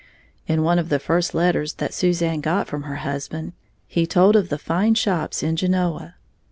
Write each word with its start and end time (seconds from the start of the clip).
In 0.47 0.63
one 0.63 0.79
of 0.79 0.89
the 0.89 0.97
first 0.97 1.35
letters 1.35 1.73
that 1.73 1.93
Suzanne 1.93 2.41
got 2.41 2.67
from 2.67 2.81
her 2.81 2.95
husband 3.05 3.53
he 3.85 4.07
told 4.07 4.35
of 4.35 4.49
the 4.49 4.57
fine 4.57 4.95
shops 4.95 5.43
in 5.43 5.55
Genoa. 5.55 6.15